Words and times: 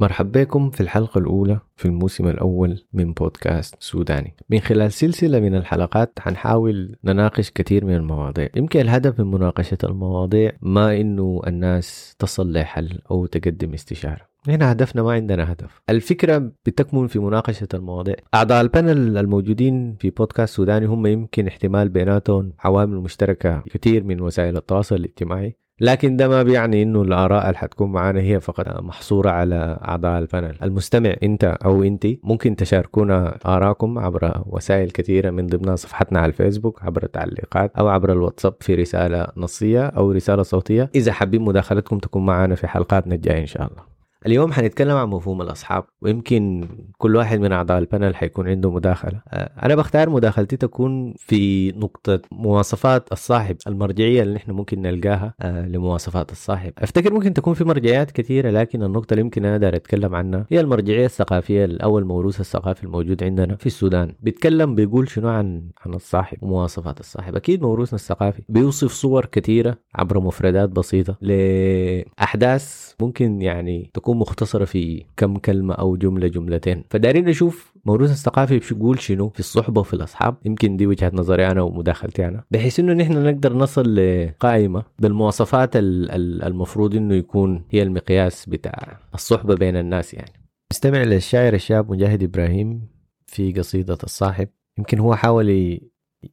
مرحبا 0.00 0.42
بكم 0.42 0.70
في 0.70 0.80
الحلقة 0.80 1.18
الأولى 1.18 1.60
في 1.76 1.86
الموسم 1.86 2.28
الأول 2.28 2.84
من 2.92 3.12
بودكاست 3.12 3.74
سوداني. 3.80 4.34
من 4.50 4.60
خلال 4.60 4.92
سلسلة 4.92 5.40
من 5.40 5.54
الحلقات 5.54 6.12
حنحاول 6.18 6.96
نناقش 7.04 7.50
كثير 7.50 7.84
من 7.84 7.94
المواضيع. 7.94 8.48
يمكن 8.56 8.80
الهدف 8.80 9.20
من 9.20 9.30
مناقشة 9.30 9.78
المواضيع 9.84 10.52
ما 10.62 11.00
إنه 11.00 11.40
الناس 11.46 12.16
تصل 12.18 12.52
لحل 12.52 12.98
أو 13.10 13.26
تقدم 13.26 13.72
استشارة. 13.72 14.20
هنا 14.48 14.72
هدفنا 14.72 15.02
ما 15.02 15.12
عندنا 15.12 15.52
هدف. 15.52 15.82
الفكرة 15.90 16.38
بتكمن 16.66 17.06
في 17.06 17.18
مناقشة 17.18 17.68
المواضيع. 17.74 18.14
أعضاء 18.34 18.60
ال 18.60 18.70
panel 18.70 19.18
الموجودين 19.18 19.96
في 20.00 20.10
بودكاست 20.10 20.54
سوداني 20.54 20.86
هم 20.86 21.06
يمكن 21.06 21.46
احتمال 21.46 21.88
بيناتهم 21.88 22.52
عوامل 22.58 22.96
مشتركة 22.96 23.62
كثير 23.70 24.04
من 24.04 24.20
وسائل 24.20 24.56
التواصل 24.56 24.96
الاجتماعي. 24.96 25.56
لكن 25.80 26.16
ده 26.16 26.28
ما 26.28 26.42
بيعني 26.42 26.82
إنه 26.82 27.02
الآراء 27.02 27.46
اللي 27.46 27.58
حتكون 27.58 27.92
معانا 27.92 28.20
هي 28.20 28.40
فقط 28.40 28.80
محصورة 28.80 29.30
على 29.30 29.78
أعضاء 29.88 30.18
ال 30.18 30.23
panel. 30.23 30.56
المستمع 30.62 31.14
إنت 31.22 31.44
أو 31.44 31.82
انت 31.82 32.06
ممكن 32.22 32.56
تشاركونا 32.56 33.38
ارائكم 33.46 33.98
عبر 33.98 34.42
وسائل 34.46 34.90
كثيرة 34.90 35.30
من 35.30 35.46
ضمنها 35.46 35.76
صفحتنا 35.76 36.20
على 36.20 36.28
الفيسبوك 36.28 36.84
عبر 36.84 37.02
التعليقات 37.02 37.72
أو 37.78 37.88
عبر 37.88 38.12
الواتساب 38.12 38.54
في 38.60 38.74
رسالة 38.74 39.26
نصية 39.36 39.86
أو 39.86 40.12
رسالة 40.12 40.42
صوتية. 40.42 40.90
إذا 40.94 41.12
حابين 41.12 41.42
مداخلتكم 41.42 41.98
تكون 41.98 42.26
معنا 42.26 42.54
في 42.54 42.66
حلقاتنا 42.66 43.14
الجاية 43.14 43.40
إن 43.40 43.46
شاء 43.46 43.66
الله. 43.66 43.95
اليوم 44.26 44.52
حنتكلم 44.52 44.96
عن 44.96 45.08
مفهوم 45.08 45.42
الأصحاب 45.42 45.84
ويمكن 46.02 46.68
كل 46.98 47.16
واحد 47.16 47.40
من 47.40 47.52
أعضاء 47.52 47.78
البانل 47.78 48.16
حيكون 48.16 48.48
عنده 48.48 48.70
مداخلة. 48.70 49.22
أنا 49.62 49.74
بختار 49.74 50.10
مداخلتي 50.10 50.56
تكون 50.56 51.14
في 51.18 51.72
نقطة 51.72 52.20
مواصفات 52.32 53.12
الصاحب 53.12 53.56
المرجعية 53.66 54.22
اللي 54.22 54.36
إحنا 54.36 54.54
ممكن 54.54 54.82
نلقاها 54.82 55.34
لمواصفات 55.44 56.32
الصاحب. 56.32 56.72
أفتكر 56.78 57.12
ممكن 57.14 57.34
تكون 57.34 57.54
في 57.54 57.64
مرجعيات 57.64 58.10
كثيرة 58.10 58.50
لكن 58.50 58.82
النقطة 58.82 59.14
اللي 59.14 59.20
يمكن 59.20 59.44
أنا 59.44 59.58
داير 59.58 59.76
أتكلم 59.76 60.14
عنها 60.14 60.46
هي 60.50 60.60
المرجعية 60.60 61.06
الثقافية 61.06 61.68
أو 61.82 61.98
الموروث 61.98 62.40
الثقافي 62.40 62.84
الموجود 62.84 63.24
عندنا 63.24 63.56
في 63.56 63.66
السودان. 63.66 64.12
بيتكلم 64.20 64.74
بيقول 64.74 65.08
شنو 65.08 65.28
عن 65.28 65.62
عن 65.86 65.94
الصاحب 65.94 66.42
ومواصفات 66.42 67.00
الصاحب. 67.00 67.36
أكيد 67.36 67.62
موروثنا 67.62 67.94
الثقافي 67.94 68.42
بيوصف 68.48 68.92
صور 68.92 69.26
كثيرة 69.26 69.78
عبر 69.94 70.20
مفردات 70.20 70.68
بسيطة 70.68 71.16
لأحداث 71.20 72.92
ممكن 73.00 73.42
يعني 73.42 73.90
تكون 73.94 74.15
مختصرة 74.16 74.64
في 74.64 75.04
كم 75.16 75.38
كلمة 75.38 75.74
أو 75.74 75.96
جملة 75.96 76.28
جملتين. 76.28 76.84
فدارين 76.90 77.24
نشوف 77.24 77.72
موروث 77.84 78.10
الثقافي 78.10 78.58
بيقول 78.58 79.00
شنو 79.00 79.28
في 79.28 79.40
الصحبة 79.40 79.80
وفي 79.80 79.94
الأصحاب. 79.94 80.36
يمكن 80.44 80.76
دي 80.76 80.86
وجهة 80.86 81.10
نظري 81.14 81.46
أنا 81.46 81.62
ومداخلتي 81.62 82.28
أنا. 82.28 82.44
بحيث 82.50 82.80
إنه 82.80 82.92
نحن 82.92 83.24
نقدر 83.24 83.56
نصل 83.56 83.94
لقائمة 83.94 84.82
بالمواصفات 84.98 85.70
المفروض 85.76 86.96
إنه 86.96 87.14
يكون 87.14 87.64
هي 87.70 87.82
المقياس 87.82 88.46
بتاع 88.46 88.98
الصحبة 89.14 89.54
بين 89.54 89.76
الناس 89.76 90.14
يعني. 90.14 90.32
استمع 90.72 91.02
للشاعر 91.02 91.54
الشاب 91.54 91.90
مجاهد 91.90 92.22
إبراهيم 92.22 92.88
في 93.26 93.52
قصيدة 93.52 93.98
الصاحب. 94.04 94.48
يمكن 94.78 94.98
هو 94.98 95.14
حاول 95.14 95.80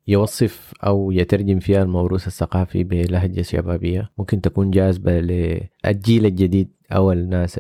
يوصف 0.08 0.74
أو 0.86 1.12
يترجم 1.12 1.60
فيها 1.60 1.84
الموروث 1.84 2.28
الثقافي 2.28 2.84
بلهجة 2.84 3.42
شبابية. 3.42 4.12
ممكن 4.18 4.42
تكون 4.42 4.72
جاذبة 4.72 5.20
للجيل 5.20 6.26
الجديد. 6.26 6.70
أو 6.96 7.12
الناس 7.12 7.58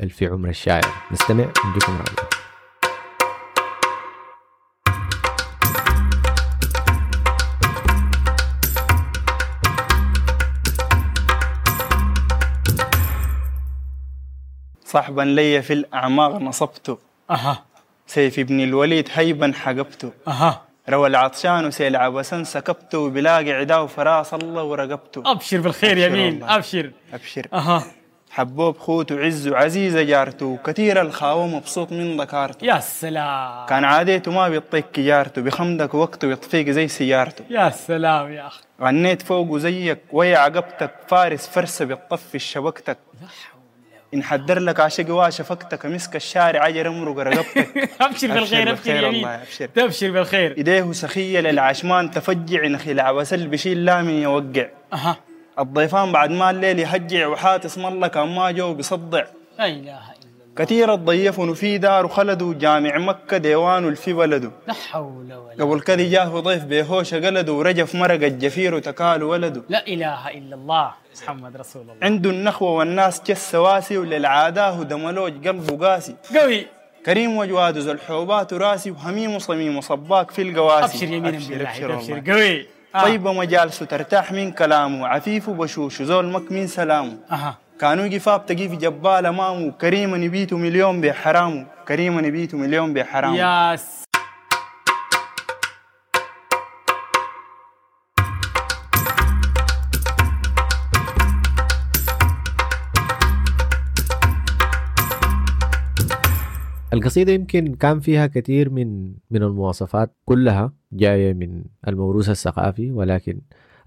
اللي 0.00 0.10
في 0.10 0.26
عمر 0.26 0.48
الشاعر. 0.48 0.86
نستمع 1.12 1.44
نديكم 1.44 1.92
رأيكم 1.92 2.26
صاحبا 14.84 15.22
لي 15.22 15.62
في 15.62 15.72
الأعماق 15.72 16.36
نصبته 16.36 16.98
أها. 17.30 17.64
سيف 18.06 18.38
ابن 18.38 18.60
الوليد 18.60 19.08
هيبا 19.12 19.52
حقبته 19.54 20.12
أها. 20.28 20.62
روى 20.88 21.08
العطشان 21.08 21.66
وسيل 21.66 21.96
عبسا 21.96 22.42
سكبته 22.42 22.98
وبلاقي 22.98 23.52
عداه 23.52 23.86
فراس 23.86 24.34
الله 24.34 24.62
ورقبته 24.62 25.22
أبشر 25.32 25.60
بالخير 25.60 25.98
يا 25.98 26.08
مين؟ 26.08 26.32
والله. 26.42 26.56
أبشر. 26.56 26.90
أبشر. 27.12 27.46
أها. 27.52 27.84
حبوب 28.30 28.78
خوت 28.78 29.12
وعز 29.12 29.48
وعزيزة 29.48 30.02
جارته 30.02 30.58
كثير 30.66 31.00
الخاوة 31.00 31.46
مبسوط 31.46 31.92
من 31.92 32.20
ذكارته 32.20 32.64
يا 32.64 32.80
سلام. 32.80 33.66
كان 33.66 33.84
عاديته 33.84 34.30
ما 34.30 34.48
بيطيق 34.48 34.86
جارته 35.00 35.42
بخمدك 35.42 35.94
وقته 35.94 36.28
ويطفيك 36.28 36.70
زي 36.70 36.88
سيارته 36.88 37.44
يا 37.50 37.70
سلام 37.70 38.32
يا 38.32 38.46
أخي. 38.46 38.60
غنيت 38.80 39.22
فوقه 39.22 39.58
زيك 39.58 39.98
ويا 40.12 40.38
عقبتك 40.38 40.90
فارس 41.08 41.48
فرسة 41.48 41.84
بتطفي 41.84 42.38
شبكتك 42.38 42.98
إن 44.14 44.22
حدر 44.22 44.58
لك 44.58 44.80
عشق 44.80 45.10
واشفقتك 45.14 45.86
مسك 45.86 46.16
الشارع 46.16 46.64
عجر 46.64 46.88
امرق 46.88 47.18
رقبتك. 47.18 47.90
أبشر 48.00 48.28
بالخير 48.28 48.62
أبشر 48.62 48.64
بالخير 48.64 48.96
يا 48.96 49.06
والله، 49.06 49.18
مين 49.28 49.40
أبشر. 49.40 49.66
تبشر 49.66 50.10
بالخير. 50.10 50.56
إيديه 50.56 50.92
سخية 50.92 51.40
للعشمان 51.40 52.10
تفجع 52.10 52.66
نخيل 52.66 53.00
عبسل 53.00 53.46
بشيل 53.46 53.84
لا 53.84 54.02
من 54.02 54.22
يوقع. 54.22 54.66
أها. 54.92 55.16
الضيفان 55.58 56.12
بعد 56.12 56.30
ما 56.30 56.50
الليل 56.50 56.78
يهجع 56.78 57.26
وحات 57.26 57.64
اسم 57.64 57.86
الله 57.86 58.08
كان 58.08 58.28
ما 58.34 58.50
جو 58.50 58.74
بيصدع. 58.74 59.24
لا 59.58 59.66
الله. 59.66 60.00
كثير 60.56 60.94
الضيفون 60.94 61.54
في 61.54 61.78
دار 61.78 62.06
وخلدوا 62.06 62.54
جامع 62.54 62.98
مكة 62.98 63.36
ديوان 63.36 63.84
والفي 63.84 64.12
بلده 64.12 64.50
لا 64.68 64.74
حول 64.74 65.32
ولا 65.32 65.64
قبل 65.64 65.80
كذا 65.80 66.08
جاه 66.10 66.40
ضيف 66.40 66.64
بيهوش 66.64 67.14
قلده 67.14 67.52
ورجف 67.52 67.94
مرق 67.94 68.14
الجفير 68.14 68.74
وتكال 68.74 69.22
ولده 69.22 69.62
لا 69.68 69.86
إله 69.86 70.30
إلا 70.30 70.54
الله 70.54 70.92
محمد 71.22 71.56
رسول 71.56 71.82
الله. 71.82 71.94
عنده 72.02 72.30
النخوة 72.30 72.70
والناس 72.70 73.22
جس 73.26 73.54
واسي 73.54 73.98
وللعاداه 73.98 74.82
دملوج 74.82 75.48
قلبه 75.48 75.86
قاسي. 75.86 76.14
قوي. 76.36 76.66
كريم 77.06 77.36
وجواد 77.36 77.78
ذو 77.78 77.92
الحوبات 77.92 78.54
راسي 78.54 78.90
وهميم 78.90 79.34
وصميم 79.34 79.76
وصباك 79.78 80.30
في 80.30 80.42
القواسي. 80.42 80.96
أبشر 80.96 81.06
يمينا 81.06 81.28
أبشر 81.28 81.48
بالله 81.48 81.70
أبشر 81.70 81.94
أبشر. 81.94 82.32
قوي. 82.32 82.66
آه. 82.94 83.02
طيبة 83.02 83.32
مجالسه 83.32 83.86
ترتاح 83.86 84.32
من 84.32 84.52
كلامه 84.52 85.06
عفيف 85.06 85.48
وبشوش 85.48 86.02
زول 86.02 86.26
مك 86.26 86.52
من 86.52 86.66
سلامه. 86.66 87.16
أها. 87.30 87.58
كانوا 87.82 88.06
جفاف 88.06 88.44
تجي 88.44 88.68
في 88.68 88.76
جبال 88.76 89.26
امامه 89.26 89.70
كريم 89.70 90.16
نبيته 90.16 90.56
مليون 90.56 91.00
بحرامه 91.00 91.66
كريم 91.88 92.20
نبيته 92.20 92.58
مليون 92.58 92.94
بحرامه 92.94 93.36
يا 93.36 93.76
س... 93.76 94.04
القصيدة 106.92 107.32
يمكن 107.32 107.74
كان 107.74 108.00
فيها 108.00 108.26
كثير 108.26 108.70
من 108.70 109.12
من 109.30 109.42
المواصفات 109.42 110.14
كلها 110.24 110.72
جاية 110.92 111.32
من 111.32 111.64
الموروث 111.88 112.30
الثقافي 112.30 112.92
ولكن 112.92 113.40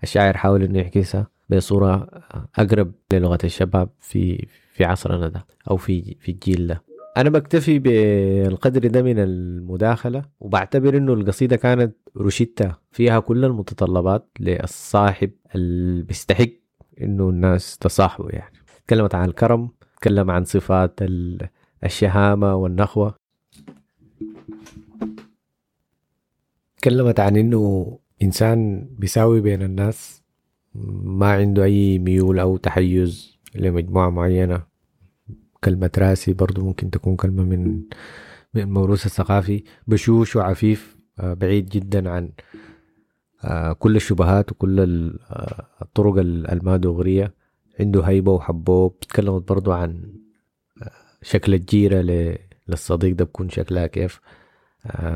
الشاعر 0.03 0.37
حاول 0.37 0.63
إنه 0.63 0.79
يعكسها 0.79 1.34
بصورة 1.49 2.07
أقرب 2.59 2.91
للغة 3.13 3.37
الشباب 3.43 3.89
في 3.99 4.47
في 4.73 4.85
عصرنا 4.85 5.27
ده 5.27 5.45
أو 5.69 5.77
في 5.77 6.15
في 6.19 6.31
الجيل 6.31 6.67
ده. 6.67 6.83
أنا 7.17 7.29
بكتفي 7.29 7.79
بالقدر 7.79 8.87
ده 8.87 9.01
من 9.01 9.19
المداخلة 9.19 10.25
وبعتبر 10.39 10.97
إنه 10.97 11.13
القصيدة 11.13 11.55
كانت 11.55 11.95
روشيتا 12.17 12.75
فيها 12.91 13.19
كل 13.19 13.45
المتطلبات 13.45 14.29
للصاحب 14.39 15.31
اللي 15.55 16.03
بيستحق 16.03 16.47
إنه 17.01 17.29
الناس 17.29 17.77
تصاحبه 17.77 18.29
يعني. 18.29 18.53
تكلمت 18.87 19.15
عن 19.15 19.29
الكرم 19.29 19.69
تكلم 20.01 20.31
عن 20.31 20.43
صفات 20.43 21.01
ال- 21.01 21.49
الشهامة 21.83 22.55
والنخوة. 22.55 23.15
تكلمت 26.77 27.19
عن 27.19 27.35
إنه 27.37 27.97
إنسان 28.23 28.87
بيساوي 28.99 29.41
بين 29.41 29.61
الناس 29.61 30.23
ما 31.03 31.31
عنده 31.33 31.63
أي 31.63 31.99
ميول 31.99 32.39
أو 32.39 32.57
تحيز 32.57 33.37
لمجموعة 33.55 34.09
معينة. 34.09 34.63
كلمة 35.63 35.91
راسي 35.97 36.33
برضو 36.33 36.65
ممكن 36.65 36.89
تكون 36.89 37.15
كلمة 37.15 37.43
من 37.43 37.81
من 38.53 38.61
الموروث 38.61 39.05
الثقافي. 39.05 39.63
بشوش 39.87 40.35
وعفيف 40.35 40.95
آه، 41.19 41.33
بعيد 41.33 41.69
جدا 41.69 42.09
عن 42.09 42.31
آه، 43.43 43.73
كل 43.73 43.95
الشبهات 43.95 44.51
وكل 44.51 44.79
ال- 44.79 45.19
آه، 45.21 45.67
الطرق 45.81 46.17
ال- 46.17 46.47
المادوغرية 46.51 47.33
عنده 47.79 48.01
هيبة 48.01 48.31
وحبوب 48.31 48.99
تكلمت 48.99 49.49
برضو 49.49 49.71
عن 49.71 50.13
شكل 51.21 51.53
الجيرة 51.53 52.01
للصديق 52.67 53.15
ده 53.15 53.25
بكون 53.25 53.49
شكلها 53.49 53.87
كيف. 53.87 54.15
آه، 54.15 54.44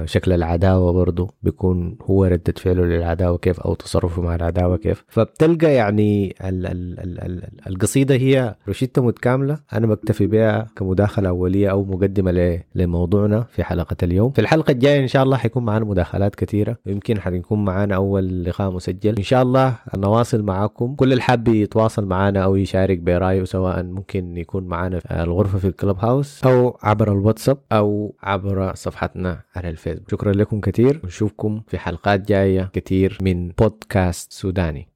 شكل 0.06 0.34
العداوة 0.34 0.92
برضه 0.92 1.30
بيكون 1.44 1.98
هو 2.02 2.26
ردة 2.26 2.54
فعله 2.58 2.86
للعداوة 2.86 3.38
كيف 3.38 3.60
أو 3.60 3.74
تصرفه 3.74 4.22
مع 4.22 4.36
العداوة 4.36 4.78
كيف. 4.78 5.04
فبتلقى 5.08 5.74
يعني 5.74 6.36
ال 6.44 6.66
ال 6.66 7.00
ال 7.00 7.20
ال 7.20 7.44
القصيدة 7.68 8.16
هي 8.16 8.56
روشتة 8.68 9.02
متكاملة 9.02 9.60
أنا 9.74 9.88
بكتفي 9.88 10.28
بها 10.28 10.68
كمداخلة 10.76 11.30
أولية 11.30 11.72
أو 11.72 11.84
مقدمة 11.84 12.60
لموضوعنا 12.76 13.46
في 13.50 13.64
حلقة 13.64 13.96
اليوم. 14.04 14.32
في 14.32 14.42
الحلقة 14.42 14.72
الجاية 14.72 15.00
إن 15.00 15.08
شاء 15.08 15.24
الله 15.24 15.38
حيكون 15.38 15.66
معنا 15.66 15.86
مداخلات 15.86 16.36
كثيرة 16.36 16.78
ويمكن 16.86 17.20
حيكون 17.20 17.66
معنا 17.66 17.96
أول 17.96 18.44
لقاء 18.44 18.72
مسجل. 18.72 19.18
إن 19.18 19.24
شاء 19.24 19.42
الله 19.42 19.76
نواصل 19.98 20.44
معاكم. 20.44 20.96
كل 20.96 21.14
الحاب 21.14 21.48
يتواصل 21.48 22.06
معنا 22.06 22.44
أو 22.44 22.56
يشارك 22.56 23.00
برأيه 23.00 23.44
سواء 23.44 23.84
ممكن 23.84 24.38
يكون 24.38 24.64
معنا 24.64 25.00
في 25.00 25.24
الغرفة 25.24 25.58
في 25.58 25.68
الكلب 25.68 25.98
هاوس 26.00 26.44
أو 26.46 26.78
عبر 26.84 27.12
الواتساب 27.12 27.58
أو 27.72 28.16
عبر 28.24 28.72
صفحتنا 28.76 29.40
على 29.60 29.70
الفيسبوك. 29.70 30.12
شكرا 30.12 30.34
لكم 30.34 30.60
كثير. 30.60 31.00
ونشوفكم 31.04 31.62
في 31.68 31.78
حلقات 31.78 32.28
جاية 32.28 32.70
كثير 32.74 33.18
من 33.22 33.50
بودكاست 33.50 34.34
سوداني. 34.34 34.88